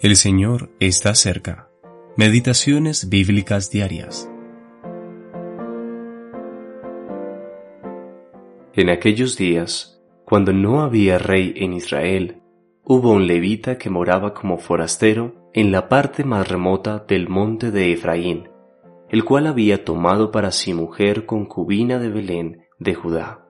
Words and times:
El 0.00 0.16
Señor 0.16 0.70
está 0.80 1.14
cerca. 1.14 1.70
Meditaciones 2.16 3.08
bíblicas 3.08 3.70
diarias. 3.70 4.28
En 8.74 8.90
aquellos 8.90 9.38
días, 9.38 10.02
cuando 10.24 10.52
no 10.52 10.82
había 10.82 11.18
rey 11.18 11.54
en 11.56 11.72
Israel, 11.72 12.42
hubo 12.82 13.12
un 13.12 13.28
levita 13.28 13.78
que 13.78 13.88
moraba 13.88 14.34
como 14.34 14.58
forastero 14.58 15.48
en 15.54 15.70
la 15.70 15.88
parte 15.88 16.24
más 16.24 16.48
remota 16.48 17.04
del 17.08 17.28
monte 17.28 17.70
de 17.70 17.92
Efraín, 17.92 18.50
el 19.08 19.24
cual 19.24 19.46
había 19.46 19.84
tomado 19.84 20.32
para 20.32 20.50
sí 20.50 20.74
mujer 20.74 21.24
concubina 21.24 22.00
de 22.00 22.08
Belén 22.10 22.66
de 22.80 22.94
Judá. 22.94 23.46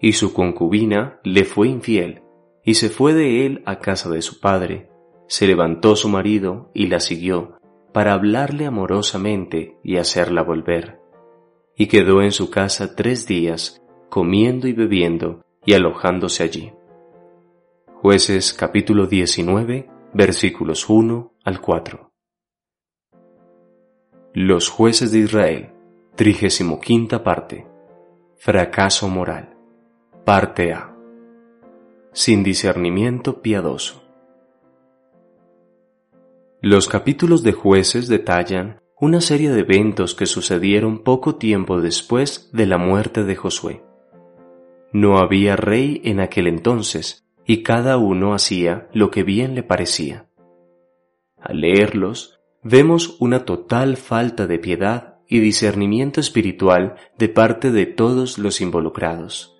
Y 0.00 0.12
su 0.12 0.34
concubina 0.34 1.20
le 1.24 1.44
fue 1.44 1.68
infiel, 1.68 2.22
y 2.62 2.74
se 2.74 2.90
fue 2.90 3.14
de 3.14 3.46
él 3.46 3.62
a 3.64 3.78
casa 3.78 4.10
de 4.10 4.20
su 4.20 4.40
padre, 4.40 4.90
se 5.28 5.46
levantó 5.46 5.94
su 5.94 6.08
marido 6.08 6.70
y 6.74 6.88
la 6.88 7.00
siguió 7.00 7.58
para 7.92 8.14
hablarle 8.14 8.66
amorosamente 8.66 9.78
y 9.84 9.98
hacerla 9.98 10.42
volver. 10.42 11.00
Y 11.76 11.86
quedó 11.86 12.22
en 12.22 12.32
su 12.32 12.50
casa 12.50 12.96
tres 12.96 13.26
días, 13.26 13.82
comiendo 14.08 14.66
y 14.66 14.72
bebiendo 14.72 15.44
y 15.64 15.74
alojándose 15.74 16.42
allí. 16.42 16.72
Jueces 17.94 18.52
capítulo 18.54 19.06
19 19.06 19.88
versículos 20.14 20.88
1 20.88 21.34
al 21.44 21.60
4. 21.60 22.10
Los 24.32 24.68
jueces 24.68 25.12
de 25.12 25.18
Israel, 25.18 25.72
trigésimo 26.14 26.80
quinta 26.80 27.22
parte. 27.22 27.66
Fracaso 28.36 29.08
moral. 29.08 29.56
Parte 30.24 30.72
A. 30.72 30.94
Sin 32.12 32.42
discernimiento 32.42 33.42
piadoso. 33.42 34.07
Los 36.60 36.88
capítulos 36.88 37.44
de 37.44 37.52
jueces 37.52 38.08
detallan 38.08 38.80
una 38.98 39.20
serie 39.20 39.52
de 39.52 39.60
eventos 39.60 40.16
que 40.16 40.26
sucedieron 40.26 41.04
poco 41.04 41.36
tiempo 41.36 41.80
después 41.80 42.50
de 42.52 42.66
la 42.66 42.78
muerte 42.78 43.22
de 43.22 43.36
Josué. 43.36 43.84
No 44.92 45.18
había 45.18 45.54
rey 45.54 46.00
en 46.02 46.18
aquel 46.18 46.48
entonces, 46.48 47.28
y 47.46 47.62
cada 47.62 47.96
uno 47.96 48.34
hacía 48.34 48.88
lo 48.92 49.12
que 49.12 49.22
bien 49.22 49.54
le 49.54 49.62
parecía. 49.62 50.26
Al 51.40 51.60
leerlos, 51.60 52.40
vemos 52.64 53.16
una 53.20 53.44
total 53.44 53.96
falta 53.96 54.48
de 54.48 54.58
piedad 54.58 55.18
y 55.28 55.38
discernimiento 55.38 56.18
espiritual 56.18 56.96
de 57.16 57.28
parte 57.28 57.70
de 57.70 57.86
todos 57.86 58.36
los 58.36 58.60
involucrados. 58.60 59.56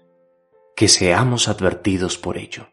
Que 0.74 0.88
seamos 0.88 1.46
advertidos 1.46 2.18
por 2.18 2.38
ello. 2.38 2.70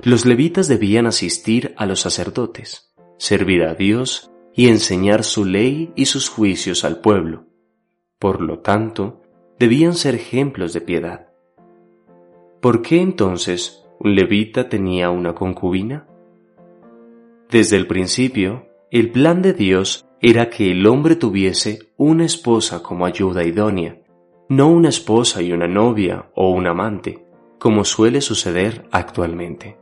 Los 0.00 0.24
levitas 0.24 0.68
debían 0.68 1.06
asistir 1.06 1.74
a 1.76 1.84
los 1.84 1.98
sacerdotes 1.98 2.87
servir 3.18 3.64
a 3.64 3.74
Dios 3.74 4.30
y 4.54 4.68
enseñar 4.68 5.22
su 5.22 5.44
ley 5.44 5.92
y 5.94 6.06
sus 6.06 6.28
juicios 6.28 6.84
al 6.84 7.00
pueblo. 7.00 7.44
Por 8.18 8.40
lo 8.40 8.60
tanto, 8.60 9.22
debían 9.58 9.94
ser 9.94 10.14
ejemplos 10.14 10.72
de 10.72 10.80
piedad. 10.80 11.28
¿Por 12.60 12.82
qué 12.82 13.00
entonces 13.00 13.84
un 14.00 14.14
levita 14.14 14.68
tenía 14.68 15.10
una 15.10 15.34
concubina? 15.34 16.08
Desde 17.50 17.76
el 17.76 17.86
principio, 17.86 18.66
el 18.90 19.10
plan 19.10 19.42
de 19.42 19.52
Dios 19.52 20.06
era 20.20 20.50
que 20.50 20.70
el 20.70 20.86
hombre 20.86 21.14
tuviese 21.14 21.90
una 21.96 22.24
esposa 22.24 22.82
como 22.82 23.06
ayuda 23.06 23.44
idónea, 23.44 24.00
no 24.48 24.68
una 24.68 24.88
esposa 24.88 25.42
y 25.42 25.52
una 25.52 25.68
novia 25.68 26.30
o 26.34 26.50
un 26.50 26.66
amante, 26.66 27.24
como 27.58 27.84
suele 27.84 28.20
suceder 28.20 28.88
actualmente. 28.90 29.78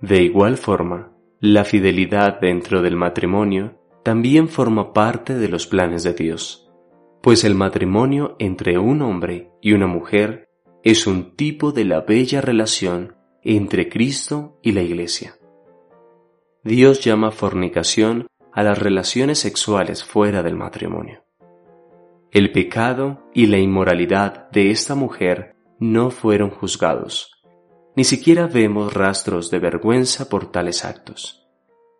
De 0.00 0.22
igual 0.22 0.56
forma, 0.56 1.15
la 1.40 1.64
fidelidad 1.64 2.40
dentro 2.40 2.82
del 2.82 2.96
matrimonio 2.96 3.78
también 4.02 4.48
forma 4.48 4.92
parte 4.92 5.34
de 5.34 5.48
los 5.48 5.66
planes 5.66 6.02
de 6.02 6.14
Dios, 6.14 6.70
pues 7.22 7.44
el 7.44 7.54
matrimonio 7.54 8.36
entre 8.38 8.78
un 8.78 9.02
hombre 9.02 9.50
y 9.60 9.72
una 9.72 9.86
mujer 9.86 10.48
es 10.82 11.06
un 11.06 11.36
tipo 11.36 11.72
de 11.72 11.84
la 11.84 12.00
bella 12.00 12.40
relación 12.40 13.16
entre 13.42 13.88
Cristo 13.88 14.58
y 14.62 14.72
la 14.72 14.82
Iglesia. 14.82 15.36
Dios 16.64 17.00
llama 17.00 17.32
fornicación 17.32 18.26
a 18.52 18.62
las 18.62 18.78
relaciones 18.78 19.38
sexuales 19.38 20.04
fuera 20.04 20.42
del 20.42 20.56
matrimonio. 20.56 21.22
El 22.30 22.50
pecado 22.50 23.28
y 23.34 23.46
la 23.46 23.58
inmoralidad 23.58 24.50
de 24.50 24.70
esta 24.70 24.94
mujer 24.94 25.54
no 25.78 26.10
fueron 26.10 26.50
juzgados, 26.50 27.35
ni 27.96 28.04
siquiera 28.04 28.46
vemos 28.46 28.92
rastros 28.92 29.50
de 29.50 29.58
vergüenza 29.58 30.28
por 30.28 30.52
tales 30.52 30.84
actos. 30.84 31.48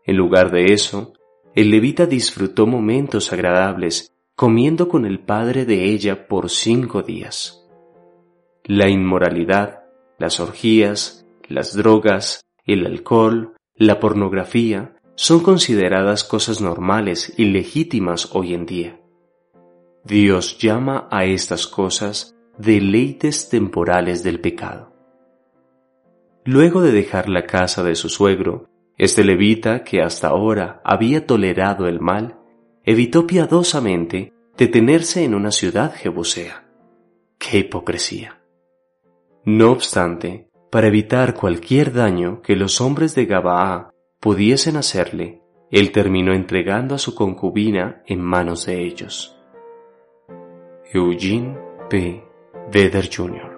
En 0.04 0.16
lugar 0.16 0.50
de 0.50 0.72
eso, 0.72 1.14
el 1.54 1.70
levita 1.70 2.06
disfrutó 2.06 2.66
momentos 2.66 3.32
agradables 3.32 4.12
comiendo 4.36 4.88
con 4.88 5.06
el 5.06 5.20
padre 5.20 5.64
de 5.64 5.84
ella 5.86 6.28
por 6.28 6.50
cinco 6.50 7.02
días. 7.02 7.66
La 8.64 8.88
inmoralidad, 8.90 9.84
las 10.18 10.38
orgías, 10.38 11.26
las 11.48 11.74
drogas, 11.74 12.42
el 12.66 12.84
alcohol, 12.84 13.54
la 13.74 13.98
pornografía 13.98 14.96
son 15.14 15.40
consideradas 15.40 16.24
cosas 16.24 16.60
normales 16.60 17.32
y 17.38 17.46
legítimas 17.46 18.34
hoy 18.34 18.52
en 18.52 18.66
día. 18.66 19.00
Dios 20.04 20.58
llama 20.58 21.08
a 21.10 21.24
estas 21.24 21.66
cosas 21.66 22.36
deleites 22.58 23.48
temporales 23.48 24.22
del 24.22 24.40
pecado. 24.40 24.95
Luego 26.46 26.80
de 26.80 26.92
dejar 26.92 27.28
la 27.28 27.44
casa 27.44 27.82
de 27.82 27.96
su 27.96 28.08
suegro, 28.08 28.68
este 28.96 29.24
levita, 29.24 29.82
que 29.82 30.00
hasta 30.00 30.28
ahora 30.28 30.80
había 30.84 31.26
tolerado 31.26 31.88
el 31.88 32.00
mal, 32.00 32.38
evitó 32.84 33.26
piadosamente 33.26 34.32
detenerse 34.56 35.24
en 35.24 35.34
una 35.34 35.50
ciudad 35.50 35.92
jebusea. 35.92 36.64
¡Qué 37.36 37.58
hipocresía! 37.58 38.40
No 39.44 39.72
obstante, 39.72 40.48
para 40.70 40.86
evitar 40.86 41.34
cualquier 41.34 41.92
daño 41.92 42.40
que 42.42 42.54
los 42.54 42.80
hombres 42.80 43.16
de 43.16 43.26
Gabaa 43.26 43.90
pudiesen 44.20 44.76
hacerle, 44.76 45.42
él 45.72 45.90
terminó 45.90 46.32
entregando 46.32 46.94
a 46.94 46.98
su 46.98 47.16
concubina 47.16 48.02
en 48.06 48.20
manos 48.20 48.66
de 48.66 48.84
ellos. 48.84 49.36
Eugene 50.92 51.58
P. 51.90 52.24
Vedder 52.72 53.10
Jr. 53.12 53.55